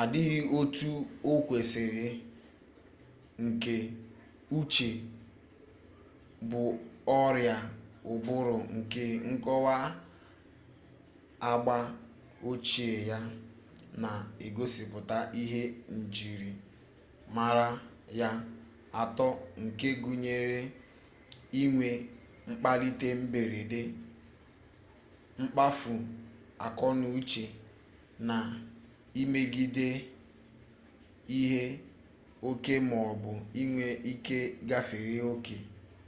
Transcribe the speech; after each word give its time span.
adịghị 0.00 0.38
otu 0.58 0.90
o 1.30 1.32
kwesiri 1.46 2.06
nke 3.46 3.74
uche 4.58 4.88
bụ 6.48 6.62
ọrịa 7.20 7.56
ụbụrụ 8.12 8.56
nke 8.76 9.02
nkọwa 9.30 9.74
agba 11.50 11.76
ochie 12.50 12.94
ya 13.10 13.18
na-egosipụta 14.02 15.16
ihe 15.42 15.62
njirimara 15.98 17.66
ya 18.20 18.28
atọ 19.00 19.28
nke 19.62 19.88
gụnyere 20.02 20.60
inwe 21.62 21.88
mkpalite 22.48 23.08
mberede 23.22 23.82
mkpafu 25.40 25.94
akọnauche 26.66 27.44
na 28.28 28.36
imebiga 29.22 29.88
ihe 31.38 31.64
oke 32.48 32.74
maọbụ 32.90 33.30
inwe 33.62 33.86
ike 34.12 34.38
gafere 34.68 35.16
oke 35.32 35.56